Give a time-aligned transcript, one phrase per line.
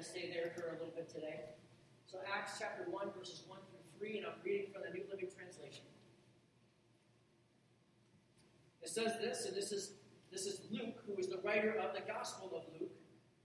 [0.00, 1.44] going to stay there for a little bit today.
[2.08, 5.28] So, Acts chapter 1, verses 1 through 3, and I'm reading from the New Living
[5.28, 5.84] Translation.
[8.80, 10.00] It says this, and this is,
[10.32, 12.96] this is Luke, who is the writer of the Gospel of Luke,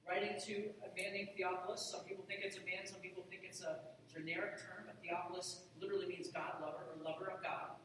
[0.07, 1.91] writing to a man named Theophilus.
[1.91, 4.87] Some people think it's a man, some people think it's a generic term.
[4.87, 7.75] But Theophilus literally means God lover or lover of God.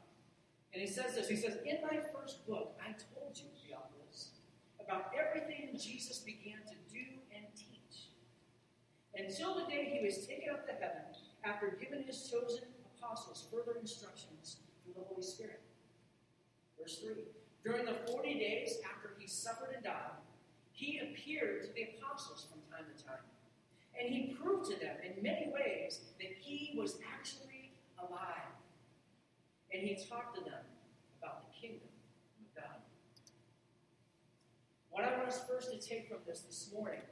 [0.70, 4.38] And he says this He says, In my first book, I told you, Theophilus,
[4.78, 7.09] about everything Jesus began to do.
[9.20, 11.04] Until the day he was taken up to heaven,
[11.44, 12.64] after giving his chosen
[12.96, 15.60] apostles further instructions through the Holy Spirit.
[16.78, 17.24] Verse 3
[17.62, 20.16] During the 40 days after he suffered and died,
[20.72, 23.24] he appeared to the apostles from time to time.
[24.00, 28.48] And he proved to them in many ways that he was actually alive.
[29.72, 30.64] And he talked to them
[31.20, 31.88] about the kingdom
[32.40, 32.80] of God.
[34.88, 37.02] What I want us first to take from this this morning,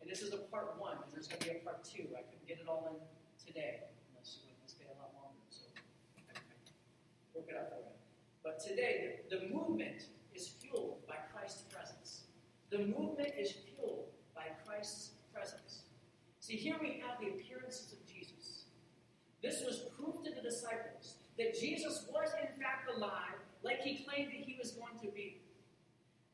[0.00, 2.06] and this is a part one, and there's going to be a part two.
[2.14, 2.96] I couldn't get it all in
[3.44, 5.42] today, unless you would stay a lot longer.
[5.50, 5.66] So
[7.34, 7.94] work it out for you.
[8.42, 12.22] But today, the, the movement is fueled by Christ's presence.
[12.70, 15.82] The movement is fueled by Christ's presence.
[16.40, 18.64] See, here we have the appearances of Jesus.
[19.42, 24.32] This was proof to the disciples that Jesus was in fact alive, like he claimed
[24.32, 25.40] that he was going to be.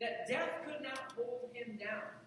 [0.01, 2.24] That death could not hold him down.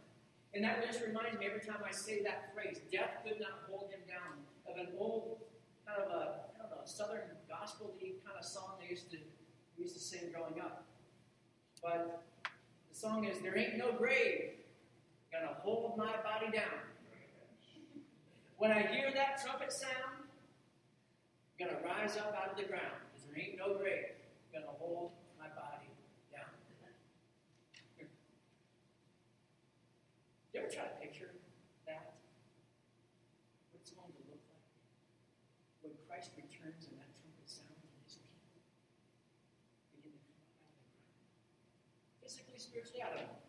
[0.58, 3.92] And that just reminds me every time I say that phrase, death could not hold
[3.92, 5.38] him down, of an old
[5.86, 6.40] kind of a,
[6.84, 9.18] southern gospel kind of song they used to
[9.78, 10.86] used to sing growing up.
[11.84, 12.24] But
[12.90, 14.54] the song is There Ain't No Grave
[15.32, 16.80] Gonna Hold My Body Down.
[18.58, 20.24] When I hear that trumpet sound,
[21.60, 24.16] I'm gonna rise up out of the ground, because there ain't no grave
[24.52, 25.92] gonna hold my body
[26.32, 26.50] down.
[30.58, 31.30] You ever try to picture
[31.86, 32.18] that?
[33.70, 34.66] What it's going to look like
[35.86, 38.40] when Christ returns and that trumpet sounds and his people
[39.92, 41.36] begin to come out of the ground?
[42.24, 43.44] Physically, spiritually, I don't know.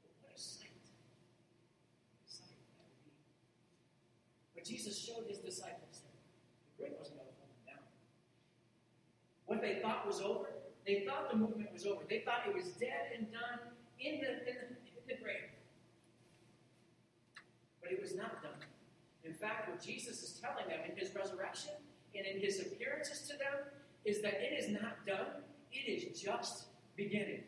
[0.00, 0.72] But what a sight!
[4.56, 7.84] But Jesus showed his disciples that the grave wasn't going to hold them down.
[9.44, 10.56] What they thought was over,
[10.88, 12.00] they thought the movement was over.
[12.08, 15.52] They thought it was dead and done in the, in the, in the grave.
[17.88, 18.60] But it was not done.
[19.24, 21.72] In fact, what Jesus is telling them in his resurrection
[22.14, 23.64] and in his appearances to them
[24.04, 25.40] is that it is not done,
[25.72, 26.66] it is just
[26.96, 27.44] beginning.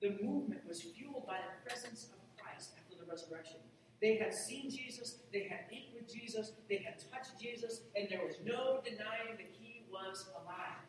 [0.00, 3.58] The movement was fueled by the presence of Christ after the resurrection.
[4.00, 8.26] They had seen Jesus, they had eaten with Jesus, they had touched Jesus, and there
[8.26, 10.82] was no denying that he was alive.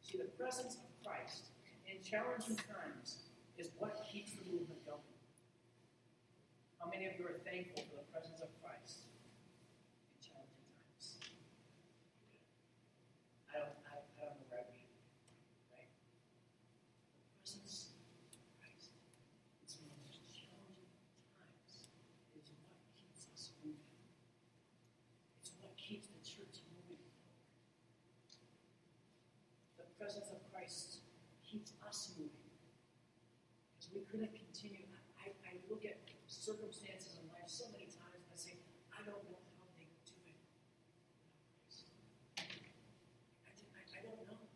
[0.00, 1.46] See, the presence of Christ
[1.88, 3.16] in challenging times
[3.58, 5.07] is what keeps the movement going.
[6.88, 11.20] How many of you are thankful for the presence of Christ in challenging times?
[13.52, 14.88] I don't, I, I don't know where I'd be,
[15.68, 15.84] right?
[15.84, 18.96] The presence of Christ
[19.68, 20.88] is one of those challenging
[21.36, 21.92] times.
[22.32, 24.08] It is what keeps us moving.
[25.44, 27.52] It's what keeps the church moving forward.
[29.76, 31.04] The presence of Christ
[31.44, 32.48] keeps us moving.
[33.76, 34.88] Because we couldn't continue.
[35.20, 36.07] I, I look at
[36.48, 38.56] circumstances in life so many times and I say,
[38.88, 40.80] I don't know how they do it without
[41.60, 41.92] Christ.
[42.40, 44.48] I, I, I don't know.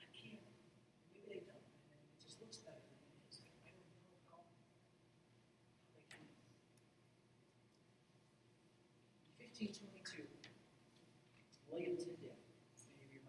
[0.00, 0.40] I can't.
[1.12, 1.60] Maybe they don't.
[1.60, 3.44] It just looks better than it is.
[3.44, 6.24] I, I don't know how, how they can.
[9.36, 10.24] 1522,
[11.68, 12.40] William Tyndale
[12.96, 13.28] Many of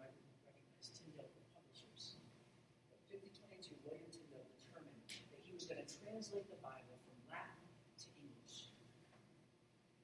[6.20, 7.66] translate the Bible from Latin
[7.98, 8.72] to English.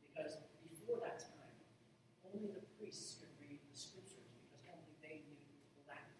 [0.02, 1.56] Because before that time,
[2.26, 5.38] only the priests could read the scriptures because only they knew
[5.76, 6.18] the Latin.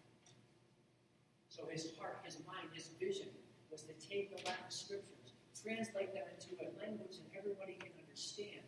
[1.49, 3.29] So his heart, his mind, his vision
[3.69, 8.65] was to take the Latin scriptures, translate them into a language that everybody can understand,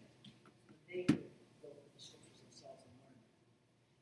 [0.85, 1.25] they could
[1.61, 3.17] go through the scriptures themselves and learn.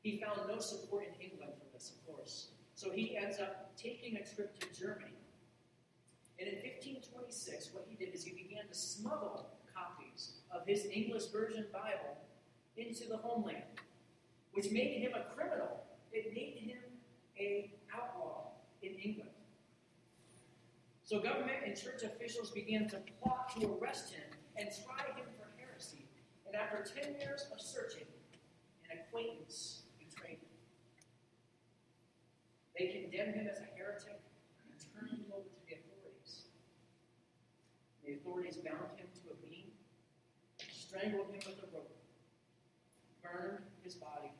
[0.04, 2.52] He found no support in England for this, of course.
[2.74, 5.18] So he ends up taking a trip to Germany
[6.38, 11.26] and in 1526, what he did is he began to smuggle copies of his English
[11.26, 12.16] version Bible
[12.76, 13.64] into the homeland,
[14.52, 15.84] which made him a criminal.
[16.12, 16.78] It made him
[17.38, 18.52] a outlaw
[18.82, 19.30] in England.
[21.08, 24.28] So government and church officials began to plot to arrest him
[24.58, 26.04] and try him for heresy.
[26.46, 28.04] And after 10 years of searching,
[28.90, 30.52] an acquaintance betrayed him.
[32.78, 34.20] They condemned him as a heretic
[34.68, 36.52] and turned him over to the authorities.
[38.04, 39.72] The authorities bound him to a beam,
[40.60, 41.96] strangled him with a rope,
[43.24, 44.36] burned his body,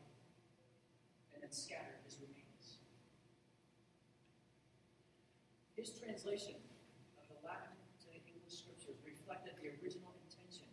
[1.33, 2.45] and then scattered his remains.
[5.79, 6.59] His translation
[7.23, 7.71] of the Latin
[8.03, 10.67] to the English scriptures reflected the original intention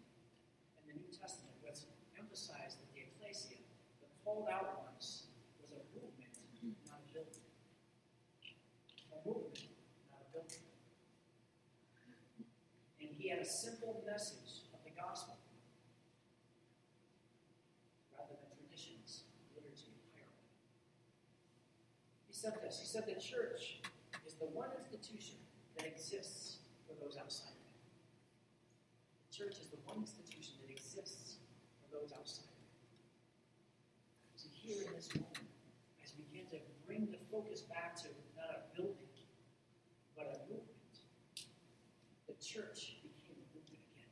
[0.81, 1.85] in the New Testament, which
[2.17, 3.61] emphasized that the ecclesia,
[4.01, 5.29] the called out once
[5.61, 6.33] was a movement,
[6.89, 7.45] not a building.
[9.13, 9.69] A movement,
[10.09, 10.65] not a building.
[12.99, 15.37] And he had a simple message of the gospel
[18.17, 20.49] rather than traditions, liturgy, hierarchy.
[22.25, 22.81] He said this.
[22.81, 23.85] He said the church
[24.25, 25.37] is the one institution
[25.77, 27.85] that exists for those outside of it.
[29.29, 31.37] The church is the one institution that exists
[31.85, 32.65] for those outside of it.
[34.35, 35.45] So here in this moment,
[36.01, 36.57] as we begin to
[36.89, 39.13] bring the focus back to not a building,
[40.17, 41.05] but a movement,
[42.25, 44.09] the church became a movement again.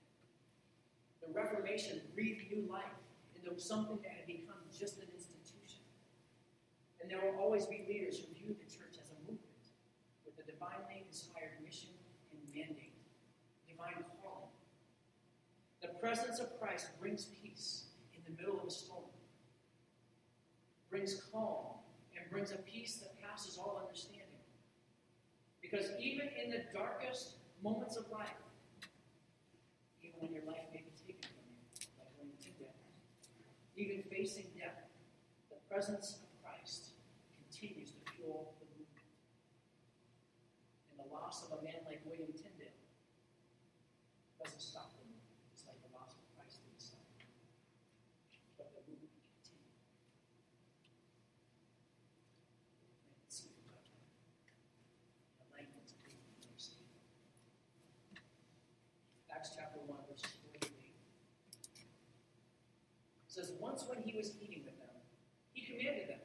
[1.26, 3.02] The Reformation breathed new life
[3.34, 5.82] into something that had become just an institution.
[7.02, 9.66] And there will always be leaders who view the church as a movement
[10.22, 11.90] with a divinely inspired mission
[12.30, 12.94] and mandate,
[13.66, 14.54] divine calling.
[15.82, 19.10] The presence of Christ brings peace in the middle of a storm,
[20.94, 21.82] brings calm,
[22.14, 24.22] and brings a peace that passes all understanding.
[25.60, 28.38] Because even in the darkest moments of life,
[30.04, 31.58] even when your life may be taken from you,
[31.98, 32.78] like when you that,
[33.76, 34.86] even facing death,
[35.50, 36.94] the presence of Christ
[37.42, 39.10] continues to fuel the movement.
[40.94, 42.78] And the loss of a man like William Tyndale
[44.38, 45.26] doesn't stop the movement.
[45.58, 47.02] It's like the loss of Christ didn't stop.
[48.62, 49.10] But the movement
[49.42, 49.74] continued.
[53.24, 54.06] Let's see if we got that.
[55.42, 56.86] The language of people understand.
[59.34, 60.94] Acts chapter 1, verses 4 to 8.
[63.26, 64.94] It says, Once when he was eating with them,
[65.56, 66.22] he commanded them,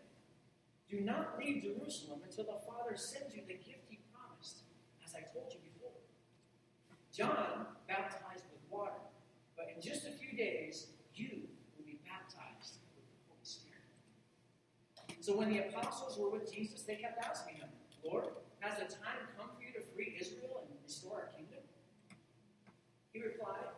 [0.90, 4.60] Do not leave Jerusalem until the Father sends you the gift he promised,
[5.00, 5.96] as I told you before.
[7.16, 9.00] John baptized with water,
[9.56, 13.88] but in just a few days, you will be baptized with the Holy Spirit.
[15.24, 17.72] So when the apostles were with Jesus, they kept asking him,
[18.04, 21.64] Lord, has the time come for you to free Israel and restore our kingdom?
[23.16, 23.72] He replied,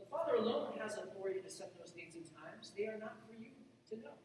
[0.00, 2.72] The Father alone has authority to set those dates and times.
[2.72, 3.52] They are not for you
[3.92, 4.16] to know.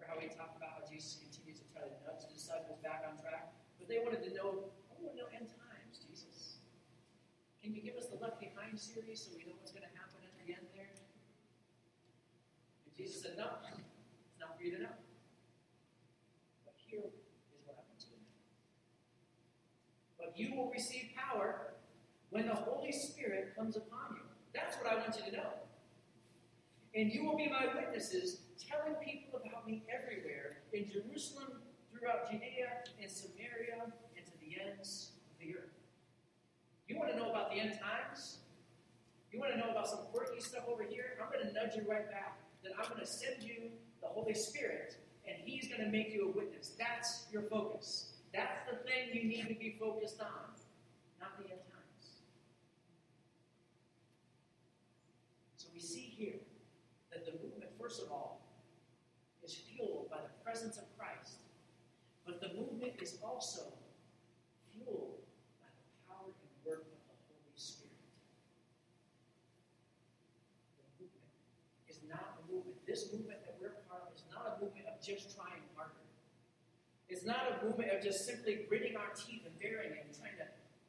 [0.00, 3.06] Remember how we talked about how Jesus continues to try to nudge the disciples back
[3.06, 3.54] on track?
[3.78, 6.58] But they wanted to know, oh, I want to know end times, Jesus.
[7.62, 10.18] Can you give us the Left Behind series so we know what's going to happen
[10.26, 10.90] at the end there?
[10.90, 14.98] And Jesus said, No, it's not for you to know.
[16.66, 18.26] But here is what you to know.
[20.18, 21.78] But you will receive power
[22.30, 24.26] when the Holy Spirit comes upon you.
[24.50, 25.54] That's what I want you to know.
[26.98, 31.59] And you will be my witnesses, telling people about me everywhere in Jerusalem,
[32.00, 33.84] throughout Judea and Samaria,
[34.16, 35.76] and to the ends of the earth.
[36.88, 38.38] You want to know about the end times?
[39.30, 41.20] You want to know about some quirky stuff over here?
[41.22, 42.38] I'm going to nudge you right back.
[42.64, 43.70] That I'm going to send you
[44.00, 44.96] the Holy Spirit,
[45.28, 46.72] and He's going to make you a witness.
[46.78, 48.12] That's your focus.
[48.32, 50.56] That's the thing you need to be focused on,
[51.20, 52.20] not the end times.
[55.56, 56.40] So we see here
[57.12, 58.40] that the movement, first of all,
[59.44, 61.42] is fueled by the presence of Christ,
[62.26, 63.72] but the movement is also
[64.72, 65.24] fueled
[65.60, 67.96] by the power and work of the Holy Spirit.
[70.76, 71.32] The movement
[71.88, 72.76] is not a movement.
[72.86, 76.00] This movement that we're part of is not a movement of just trying harder.
[77.10, 80.38] It's not a movement of just simply gritting our teeth and bearing it and trying
[80.38, 80.46] to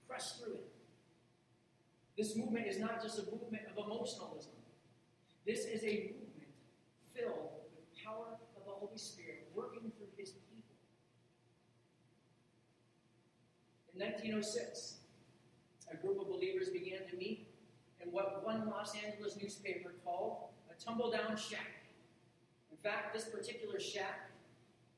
[0.08, 0.72] press through it.
[2.18, 4.53] This movement is not just a movement of emotionalism.
[5.46, 6.53] This is a movement
[7.15, 10.77] filled with power of the Holy Spirit working through his people.
[13.90, 14.96] In 1906,
[15.93, 17.46] a group of believers began to meet
[18.03, 21.86] in what one Los Angeles newspaper called a tumble down shack.
[22.72, 24.31] In fact, this particular shack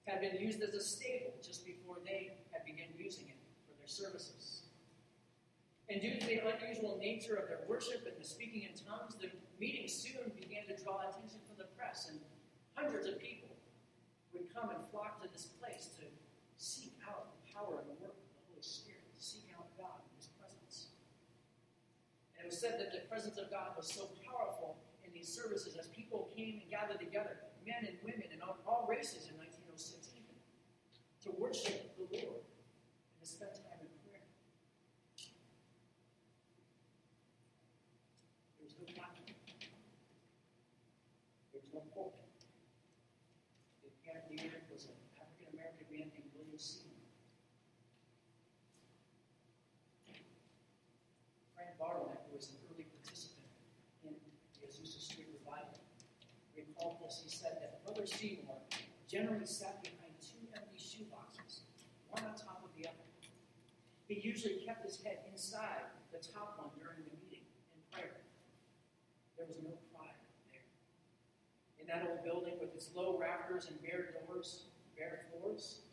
[0.07, 3.35] had been used as a stable just before they had begun using it
[3.67, 4.61] for their services.
[5.89, 9.27] And due to the unusual nature of their worship and the speaking in tongues, the
[9.59, 12.19] meeting soon began to draw attention from the press, and
[12.73, 13.49] hundreds of people
[14.31, 16.05] would come and flock to this place to
[16.57, 18.12] seek out the power of the work
[22.43, 24.75] It was said that the presence of God was so powerful
[25.07, 28.83] in these services as people came and gathered together, men and women and all, all
[28.83, 30.35] races in 1906 even,
[31.23, 34.27] to worship the Lord and to spend time in prayer.
[38.59, 39.39] There was no document.
[41.55, 42.27] There was no pulpit.
[43.87, 47.02] The man was an African American man named William Seymour.
[57.21, 58.57] he said that Brother Seymour
[59.07, 61.69] generally sat behind two empty shoeboxes,
[62.09, 63.05] one on top of the other.
[64.07, 68.25] He usually kept his head inside the top one during the meeting and prayer.
[69.37, 70.17] There was no pride
[70.49, 70.65] there.
[71.77, 74.65] In that old building with its low rafters and bare doors,
[74.97, 75.85] bare floors,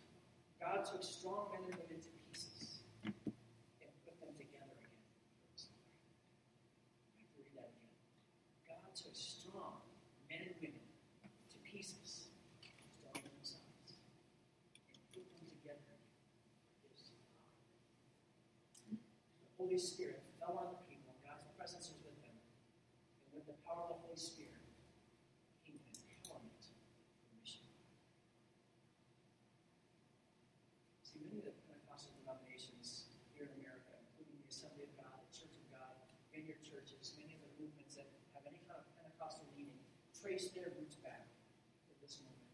[0.60, 4.96] God took strong men and women to pieces and put them together again.
[7.12, 7.96] I have to read that again.
[8.68, 9.89] God took strong
[19.80, 21.16] Spirit fell on the people.
[21.24, 22.36] God's presence was with them.
[22.36, 24.60] And with the power of the Holy Spirit
[25.64, 27.64] came an empowerment for mission.
[31.00, 35.32] See, many of the Pentecostal denominations here in America, including the Assembly of God, the
[35.32, 35.96] Church of God,
[36.36, 39.80] and your churches, many of the movements that have any kind of Pentecostal leaning,
[40.12, 41.24] trace their roots back
[41.88, 42.49] to this moment.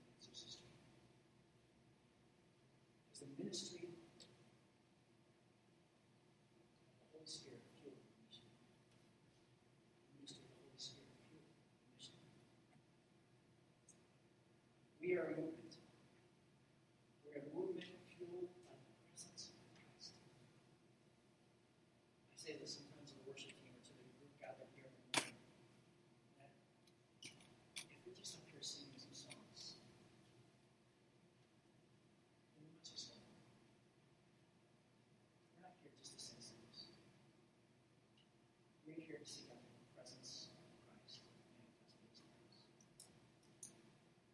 [39.04, 41.20] here to see God in the presence of Christ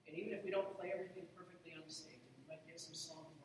[0.07, 3.42] And even if we don't play everything perfectly on stage, we might get some songs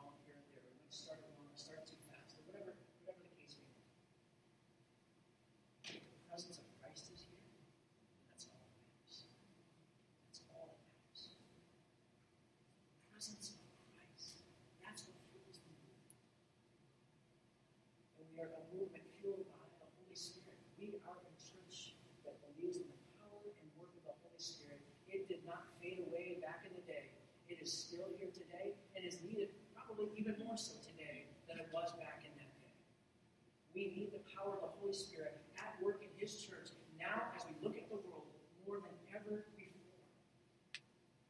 [33.77, 37.45] We need the power of the Holy Spirit at work in His church now as
[37.45, 38.25] we look at the world
[38.65, 40.01] more than ever before.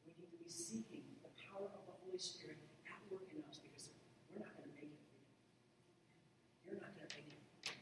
[0.08, 2.56] We need to be seeking the power of the Holy Spirit
[2.88, 3.92] at work in us because
[4.32, 5.04] we're not going to make it.
[6.63, 7.75] You're not going to make it.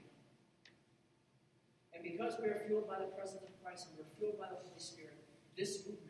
[1.94, 4.58] And because we are fueled by the presence of Christ and we're fueled by the
[4.66, 5.22] Holy Spirit,
[5.54, 6.05] this movement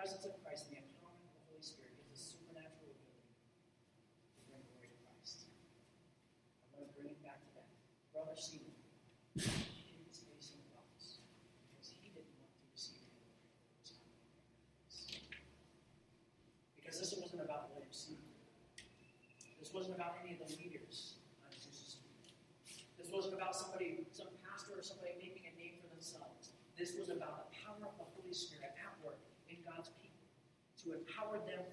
[0.00, 3.36] presence of Christ and the empowerment of the Holy Spirit gives us supernatural ability
[4.32, 5.52] to bring glory to Christ.
[6.72, 7.68] I want to bring it back to that.
[8.08, 8.72] Brother Stephen.
[16.80, 18.24] Because this wasn't about William Stephen.
[19.60, 20.29] This wasn't about any
[30.92, 31.64] empower them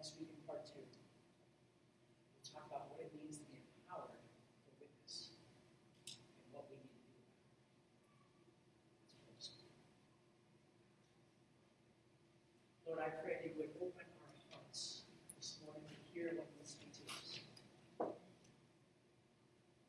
[0.00, 4.16] Next week in part two, we'll talk about what it means to be empowered
[4.64, 5.36] for witness
[6.08, 7.44] and what we need to do about
[8.40, 8.56] it.
[12.88, 15.04] Lord, I pray you would open our hearts
[15.36, 17.44] this morning to hear what you speak to us.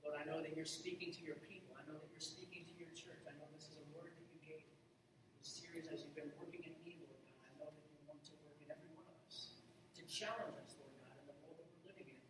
[0.03, 1.71] Lord, I know that you're speaking to your people.
[1.79, 3.23] I know that you're speaking to your church.
[3.23, 4.59] I know this is a word that you gave
[5.39, 7.47] this series as you've been working in me, Lord God.
[7.47, 9.55] I know that you want to work in every one of us
[9.95, 12.21] to challenge us, Lord God, in the world that we're living in,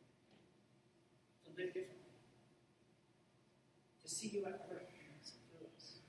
[1.43, 2.15] to live differently,
[3.99, 5.99] to see you at work in us and through us,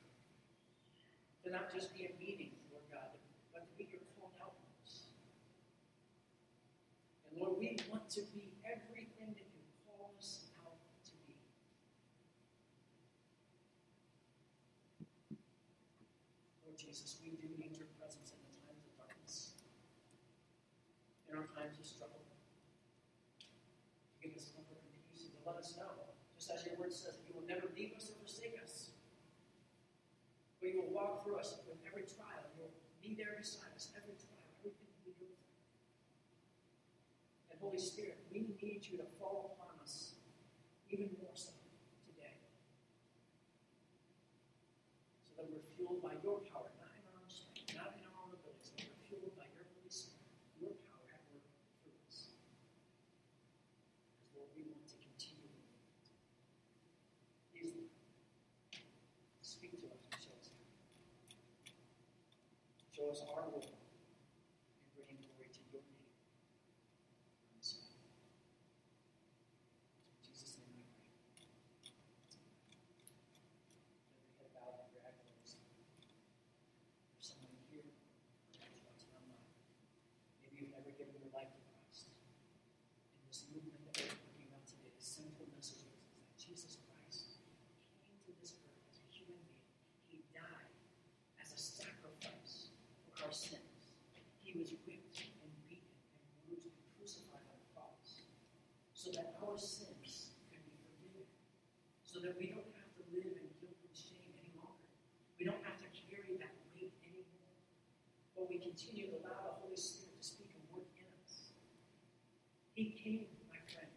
[1.42, 3.18] to not just be a meeting, Lord God,
[3.50, 5.10] but to be your called out ones.
[7.26, 11.34] And Lord, we want to be everything that you call us out to be.
[16.62, 19.58] Lord Jesus, we do need your presence in the times of darkness,
[21.32, 22.20] in our times of struggle.
[24.20, 25.96] Give us comfort and peace and to let us know,
[26.36, 28.92] just as your word says, that you will never leave us or forsake us.
[30.60, 32.44] But you will walk through us with every trial.
[32.54, 35.34] You will be there beside us, every trial, everything we go through.
[37.50, 40.20] And Holy Spirit, we need you to fall upon us
[40.92, 41.56] even more so
[42.06, 42.36] today.
[45.24, 48.14] So that we're fueled by your power, not in our own strength, not in our
[48.22, 50.22] own abilities, but we're fueled by your Holy Spirit,
[50.62, 51.42] your power at work
[51.82, 52.30] through us.
[54.14, 55.52] Because Lord, we want to continue.
[57.52, 57.72] Please,
[59.42, 60.50] speak to us and show us.
[62.92, 66.12] Show us our role in bringing glory to your name.
[67.42, 67.96] on this earth.
[70.12, 71.08] In Jesus' name I pray.
[74.12, 75.58] Every head bowed and every eye closed.
[77.16, 79.48] There's someone here who's watching online.
[80.44, 82.12] Maybe you've never given your life to Christ.
[82.12, 86.78] In this movement that we're talking about today, the simple message is, is that Jesus
[86.86, 87.40] Christ
[88.04, 89.64] came to this earth as a human being.
[90.08, 90.70] He died
[91.40, 92.72] as a sacrifice
[93.32, 93.96] for our sins.
[94.44, 98.28] He was whipped and beaten and bruised and crucified on the cross
[98.92, 101.24] so that our sins can be forgiven,
[102.04, 104.84] so that we don't have to live in guilt and shame any longer.
[105.40, 107.56] We don't have to carry that weight anymore.
[108.36, 111.56] But we continue to allow the Holy Spirit to speak and work in us.
[112.76, 113.88] He came, my friend,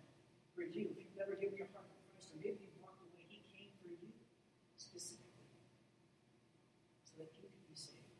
[0.55, 0.95] for you.
[0.95, 3.75] If you've never given your heart to Christ, or maybe you've walked away, He came
[3.83, 4.15] for you
[4.79, 5.59] specifically,
[7.03, 8.15] so that you can be saved,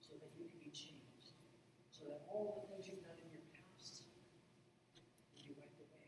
[0.00, 1.36] so that you can be changed,
[1.92, 6.06] so that all the things you've done in your past will be wiped away.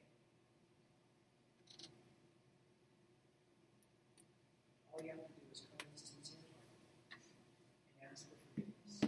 [4.94, 6.70] All you have to do is come a sincere heart
[7.98, 9.02] and ask for forgiveness.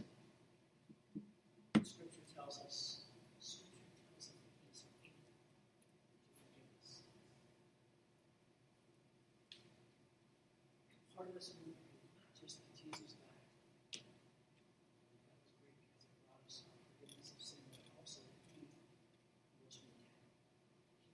[1.86, 3.06] Scripture tells us,
[3.38, 3.78] Scripture
[4.10, 5.22] tells us that He is faithful
[6.26, 7.06] to forgive us.
[10.98, 13.46] And part of this movement is not just that Jesus died.
[13.94, 14.02] That
[15.38, 16.66] was great because it brought us
[16.98, 18.66] forgiveness of sin, but also that He
[19.60, 20.26] rose from the dead.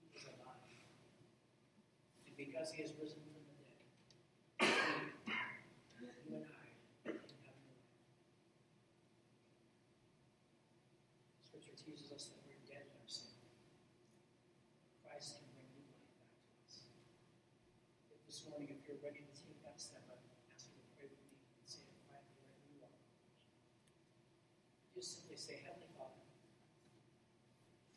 [0.01, 0.71] He is alive.
[2.27, 3.73] And because He has risen from the dead,
[6.29, 6.61] you and I
[7.09, 7.81] have life.
[11.41, 13.33] Scripture teaches us that we're dead in our sin.
[15.01, 16.85] Christ can bring new life back to us.
[18.13, 20.21] If this morning, if you're ready to take that step, I
[20.53, 23.01] ask you to pray with me and say it quietly wherever you are.
[24.93, 26.21] Just simply say, Heavenly Father,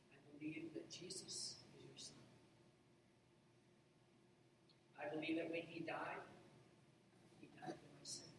[0.09, 2.17] I believe that Jesus is your Son.
[5.04, 6.27] I believe that when He died,
[7.39, 8.35] He died for my sin.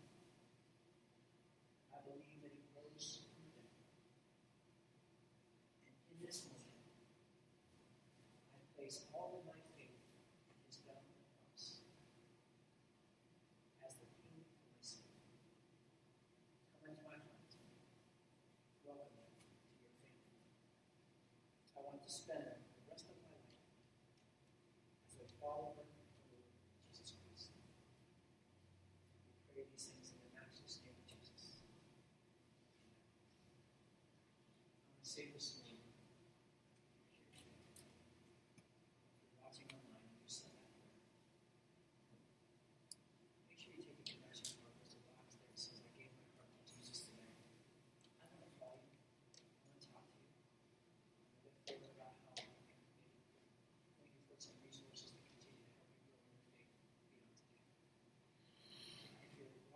[1.95, 3.71] I believe that He rose from the dead.
[5.87, 6.83] And in this moment,
[8.51, 11.79] I place all of my faith in His death on the cross
[13.87, 15.07] as the payment for my sin.
[16.75, 17.55] Come into my heart.
[18.83, 20.43] Welcome me to your family.
[21.71, 23.63] I want to spend the rest of my life
[25.07, 25.94] as a follower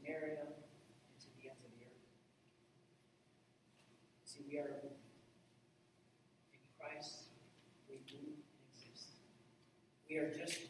[0.00, 2.04] Samaria, and to the ends of the earth.
[4.24, 4.90] See, we are in
[6.78, 7.24] Christ,
[7.88, 8.16] we do
[8.72, 9.08] exist.
[10.08, 10.69] We are just